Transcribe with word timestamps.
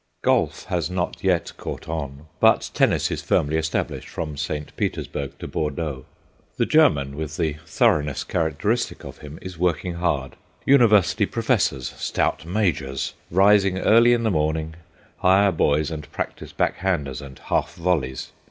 Golf 0.23 0.63
has 0.63 0.89
not 0.89 1.23
yet 1.23 1.55
caught 1.57 1.87
on, 1.87 2.25
but 2.39 2.71
tennis 2.73 3.11
is 3.11 3.21
firmly 3.21 3.55
established 3.55 4.07
from 4.09 4.35
St. 4.35 4.75
Petersburg 4.75 5.37
to 5.37 5.47
Bordeaux. 5.47 6.05
The 6.57 6.65
German, 6.65 7.15
with 7.15 7.37
the 7.37 7.57
thoroughness 7.67 8.23
characteristic 8.23 9.03
of 9.03 9.19
him, 9.19 9.37
is 9.43 9.59
working 9.59 9.93
hard. 9.93 10.35
University 10.65 11.27
professors, 11.27 11.93
stout 11.97 12.47
majors, 12.47 13.13
rising 13.29 13.77
early 13.77 14.13
in 14.13 14.23
the 14.23 14.31
morning, 14.31 14.73
hire 15.17 15.51
boys 15.51 15.91
and 15.91 16.11
practise 16.11 16.51
back 16.51 16.77
handers 16.77 17.21
and 17.21 17.37
half 17.37 17.75
volleys. 17.75 18.31